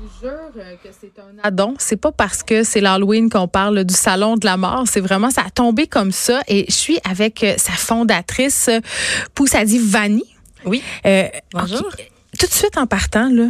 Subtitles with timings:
[0.00, 1.74] vous jure euh, que c'est un addon.
[1.78, 4.84] C'est pas parce que c'est l'Halloween qu'on parle du salon de la mort.
[4.86, 6.42] C'est vraiment, ça a tombé comme ça.
[6.48, 8.80] Et je suis avec euh, sa fondatrice, euh,
[9.34, 10.24] Poussadi Vanni.
[10.64, 10.82] Oui.
[11.06, 11.88] Euh, Bonjour.
[12.38, 13.48] Tout de suite en partant, là,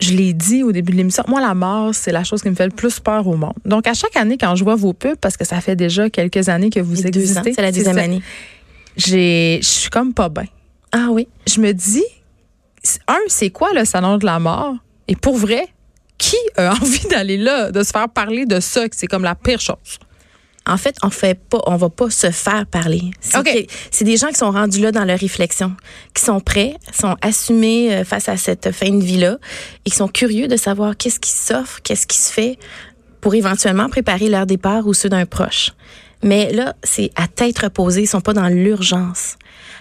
[0.00, 2.54] je l'ai dit au début de l'émission, moi, la mort, c'est la chose qui me
[2.56, 3.54] fait le plus peur au monde.
[3.64, 6.48] Donc, à chaque année, quand je vois vos pubs, parce que ça fait déjà quelques
[6.48, 7.52] années que vous existez.
[7.54, 8.22] c'est la deuxième année.
[8.96, 10.46] j'ai- Je suis comme pas bien.
[10.92, 11.28] Ah oui.
[11.46, 12.04] je me dis,
[13.06, 14.74] un, c'est quoi le salon de la mort?
[15.08, 15.66] Et pour vrai,
[16.18, 19.34] qui a envie d'aller là, de se faire parler de ça, que c'est comme la
[19.34, 19.98] pire chose?
[20.66, 23.10] En fait, on fait pas, on va pas se faire parler.
[23.20, 23.44] C'est OK.
[23.44, 25.76] que- c'est des gens qui sont rendus là dans leur réflexion,
[26.14, 29.36] qui sont prêts, sont assumés euh, face à cette fin de vie-là
[29.84, 32.58] et qui sont curieux de savoir qu'est-ce qui s'offre, qu'est-ce qui se fait
[33.20, 35.72] pour éventuellement préparer leur départ ou ceux d'un proche.
[36.24, 39.36] Mais là, c'est à tête reposée, ils sont pas dans l'urgence.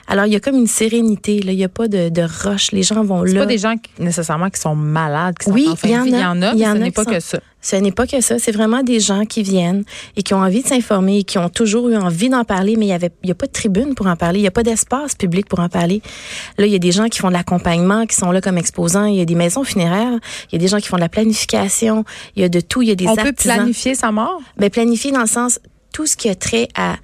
[0.07, 1.53] Alors, il y a comme une sérénité, là.
[1.53, 2.73] Il y a pas de, de rush.
[2.73, 3.39] Les gens vont là.
[3.41, 5.93] pas des gens qui, nécessairement qui sont malades, qui sont Oui, en fin il y
[5.93, 6.09] de en vie.
[6.11, 7.39] Il y en a, mais ce n'est pas sont- que ça.
[7.61, 9.85] Ce n'est pas que ça, c'est vraiment des gens qui viennent
[10.17, 12.87] et qui ont envie de s'informer et qui ont toujours eu envie d'en parler, mais
[12.87, 14.63] il y avait, y a pas de tribune pour en parler, il y a pas
[14.63, 16.01] d'espace public pour en parler.
[16.57, 19.05] Là, il y a des gens qui font de l'accompagnement, qui sont là comme exposants,
[19.05, 20.19] il y a des maisons funéraires,
[20.51, 22.03] il y a des gens qui font de la planification,
[22.35, 23.55] il y a de tout, il y a des On peut artisans.
[23.55, 24.41] planifier sa mort?
[24.57, 25.57] Ben, planifier dans le sens,
[25.93, 26.97] tout ce qui a trait à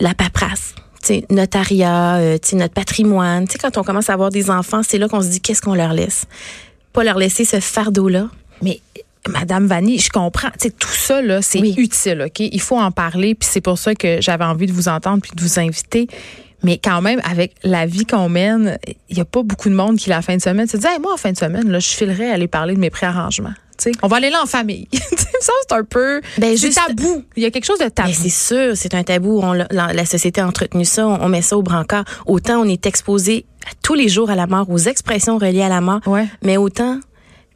[0.00, 0.74] la paperasse.
[1.02, 3.46] Tu sais, notariat, euh, notre patrimoine.
[3.60, 5.92] Quand on commence à avoir des enfants, c'est là qu'on se dit qu'est-ce qu'on leur
[5.92, 6.24] laisse?
[6.92, 8.28] Pas leur laisser ce fardeau-là.
[8.62, 8.80] Mais
[9.28, 10.48] Madame Vanni, je comprends.
[10.78, 11.74] Tout ça, là, c'est Oui.
[11.76, 12.40] utile, OK?
[12.40, 15.32] Il faut en parler, puis c'est pour ça que j'avais envie de vous entendre puis
[15.34, 16.08] de vous inviter.
[16.62, 19.98] Mais quand même, avec la vie qu'on mène, il n'y a pas beaucoup de monde
[19.98, 21.88] qui, la fin de semaine, se dit hey, moi, en fin de semaine, là, je
[21.88, 23.52] filerais aller parler de mes préarrangements.
[24.02, 24.88] On va aller là en famille.
[25.40, 26.20] Ça, c'est un peu.
[26.38, 27.22] Ben, c'est tabou.
[27.36, 28.08] Il y a quelque chose de tabou.
[28.08, 29.40] Ben, c'est sûr, c'est un tabou.
[29.42, 32.04] On, l'a- société a entretenu ça, on, on met ça au brancard.
[32.26, 33.44] Autant on est exposé
[33.82, 36.26] tous les jours à la mort, aux expressions reliées à la mort, Ouais.
[36.42, 37.00] mais autant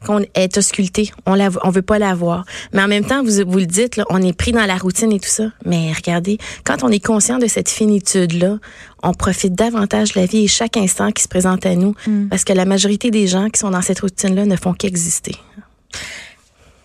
[0.05, 2.43] qu'on est ausculté, on la, on veut pas la voir.
[2.73, 5.11] Mais en même temps, vous, vous le dites, là, on est pris dans la routine
[5.11, 5.51] et tout ça.
[5.65, 8.57] Mais regardez, quand on est conscient de cette finitude-là,
[9.03, 11.93] on profite davantage de la vie et chaque instant qui se présente à nous,
[12.31, 15.35] parce que la majorité des gens qui sont dans cette routine-là ne font qu'exister.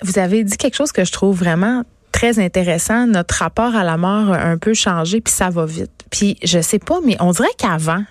[0.02, 3.06] Vous avez dit quelque chose que je trouve vraiment très intéressant.
[3.06, 5.90] Notre rapport à la mort a un peu changé, puis ça va vite.
[6.10, 8.04] Puis je sais pas, mais on dirait qu'avant,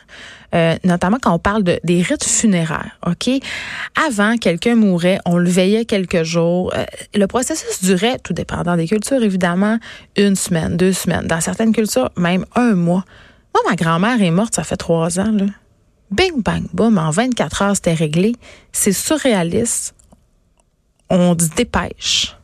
[0.54, 3.30] euh, notamment quand on parle de, des rites funéraires, OK?
[4.08, 6.72] Avant, quelqu'un mourait, on le veillait quelques jours.
[6.76, 6.86] Euh,
[7.16, 9.80] le processus durait, tout dépendant des cultures, évidemment,
[10.18, 11.26] une semaine, deux semaines.
[11.26, 13.06] Dans certaines cultures, même un mois.
[13.54, 15.46] Moi, ma grand-mère est morte, ça fait trois ans, là.
[16.12, 18.36] Bing, bang, boum, en 24 heures, c'était réglé.
[18.72, 19.96] C'est surréaliste
[21.10, 22.36] on se dépêche.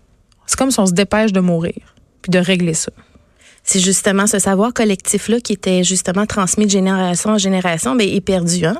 [0.45, 2.91] C'est comme si on se dépêche de mourir, puis de régler ça.
[3.63, 8.21] C'est justement ce savoir collectif-là qui était justement transmis de génération en génération, mais est
[8.21, 8.65] perdu.
[8.65, 8.75] Hein?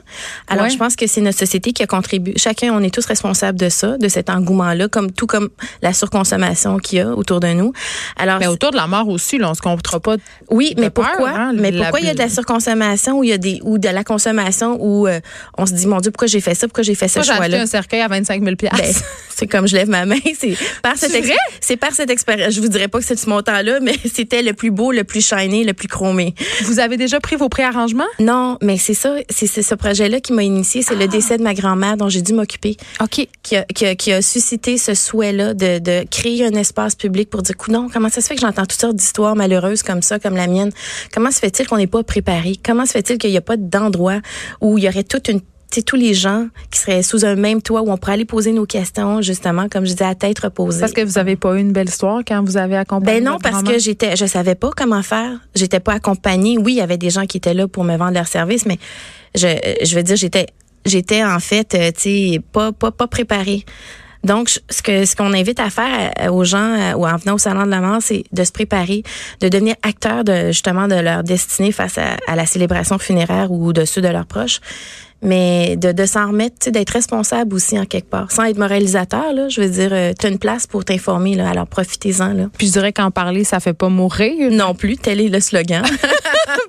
[0.48, 0.70] Alors, Ouais.
[0.72, 2.34] je pense que c'est notre société qui a contribué.
[2.36, 5.50] Chacun, on est tous responsables de ça, de cet engouement-là, comme tout comme
[5.82, 7.74] la surconsommation qu'il y a autour de nous.
[8.18, 10.16] Alors, Mais autour de la mort aussi, là, on se comptera pas.
[10.50, 11.30] oui, de mais peur, pourquoi?
[11.30, 13.60] hein, Mais la- pourquoi il y a de la surconsommation ou il y a des
[13.64, 15.20] ou de la consommation où euh,
[15.58, 17.62] on se dit mon Dieu pourquoi j'ai fait ça, pourquoi j'ai fait ce choix-là?
[17.62, 18.70] un cercueil à 25 000 ben,
[19.30, 21.12] c'est comme je lève ma main, c'est par cette
[21.60, 22.54] c'est par cette expérience.
[22.54, 25.26] Je vous dirais pas que c'est ce montant-là, mais c'était le plus beau, le plus
[25.26, 26.34] shiny, le plus chromé.
[26.64, 28.04] Vous avez déjà pris vos préarrangements?
[28.20, 31.54] Non, mais c'est ça, c'est ce projet-là qui m'a initié, c'est le décès de ma
[31.54, 33.28] grand-mère dont j'ai dû m'occuper, OK.
[33.44, 37.30] qui a, qui, a, qui a suscité ce souhait-là de, de créer un espace public
[37.30, 40.20] pour dire, non, comment ça se fait que j'entends toutes sortes d'histoires malheureuses comme ça,
[40.20, 40.72] comme la mienne?
[41.14, 42.54] Comment se fait-il qu'on n'est pas préparé?
[42.64, 44.20] Comment se fait-il qu'il n'y a pas d'endroit
[44.62, 45.42] où il y aurait toute une
[45.80, 48.66] tous les gens qui seraient sous un même toit où on pourrait aller poser nos
[48.66, 50.82] questions, justement, comme je disais, à tête reposée.
[50.82, 53.32] Parce que vous avez pas eu une belle histoire quand vous avez accompagné Ben non,
[53.34, 55.40] votre parce que j'étais, je savais pas comment faire.
[55.56, 56.58] J'étais pas accompagnée.
[56.58, 58.78] Oui, il y avait des gens qui étaient là pour me vendre leurs services, mais
[59.34, 59.48] je,
[59.84, 60.48] je veux dire, j'étais,
[60.86, 63.64] j'étais en fait, euh, tu sais, pas, pas, pas préparée.
[64.24, 67.36] Donc, ce que ce qu'on invite à faire euh, aux gens euh, ou en venant
[67.36, 69.04] au salon de la mort, c'est de se préparer,
[69.40, 73.74] de devenir acteur de justement de leur destinée face à, à la célébration funéraire ou
[73.74, 74.60] de ceux de leurs proches
[75.22, 78.58] mais de, de s'en remettre, tu sais, d'être responsable aussi en quelque part, sans être
[78.58, 79.50] moralisateur là.
[79.50, 82.50] Je veux dire, euh, t'as une place pour t'informer là, alors profitez-en là.
[82.58, 84.52] Puis je dirais qu'en parler, ça fait pas mourir.
[84.52, 85.84] Non plus, tel est le slogan.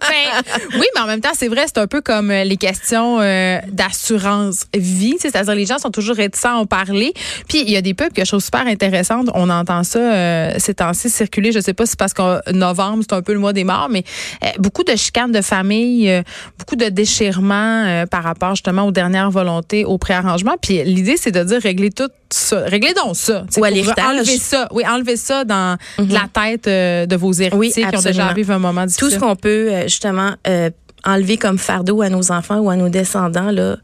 [0.00, 0.42] Ben,
[0.74, 3.58] oui, mais en même temps, c'est vrai, c'est un peu comme euh, les questions euh,
[3.68, 5.16] d'assurance vie.
[5.20, 7.12] tu C'est-à-dire, les gens sont toujours réticents à en parler.
[7.48, 9.28] Puis, il y a des pubs que je trouve super intéressantes.
[9.34, 11.52] On entend ça euh, ces temps-ci circuler.
[11.52, 13.88] Je sais pas si c'est parce qu'en novembre, c'est un peu le mois des morts,
[13.90, 14.04] mais
[14.44, 16.22] euh, beaucoup de chicanes de famille, euh,
[16.58, 20.54] beaucoup de déchirements euh, par rapport justement aux dernières volontés, au préarrangement.
[20.60, 22.60] Puis, l'idée, c'est de dire régler tout ça.
[22.66, 23.44] Réglez donc ça.
[23.56, 23.68] Ou à.
[23.68, 24.68] Enlever ça.
[24.72, 28.50] Oui, enlever ça dans de la tête euh, de vos héritiers qui ont déjà vécu
[28.50, 29.10] un moment Tout difficile.
[29.12, 30.70] ce qu'on peut euh, justement euh,
[31.04, 33.76] enlever comme fardeau à nos enfants ou à nos descendants là,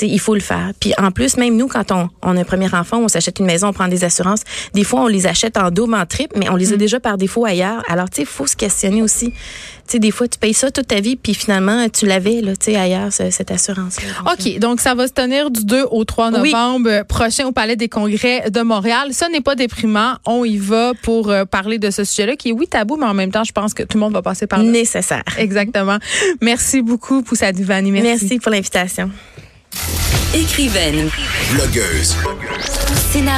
[0.00, 0.72] il faut le faire.
[0.78, 3.46] Puis en plus, même nous, quand on, on a un premier enfant, on s'achète une
[3.46, 4.42] maison, on prend des assurances.
[4.74, 6.78] Des fois, on les achète en double, en triple, mais on les a mm.
[6.78, 7.82] déjà par défaut ailleurs.
[7.88, 9.30] Alors, tu sais, il faut se questionner aussi.
[9.30, 12.56] Tu sais, des fois, tu payes ça toute ta vie, puis finalement, tu l'avais, là,
[12.56, 13.96] tu sais, ailleurs, cette assurance.
[13.96, 14.32] -là.
[14.32, 14.58] OK.
[14.60, 18.50] Donc, ça va se tenir du 2 au 3 novembre prochain au Palais des Congrès
[18.50, 19.08] de Montréal.
[19.12, 20.14] Ça n'est pas déprimant.
[20.26, 23.14] On y va pour euh, parler de ce sujet-là qui est, oui, tabou, mais en
[23.14, 24.70] même temps, je pense que tout le monde va passer par là.
[24.70, 25.24] Nécessaire.
[25.38, 25.98] Exactement.
[26.40, 27.90] Merci beaucoup, Poussa Divani.
[27.90, 28.08] Merci.
[28.08, 29.10] Merci pour l'invitation.
[30.34, 31.10] Écrivaine.
[31.52, 32.16] Blogueuse.
[33.12, 33.30] Scénariste.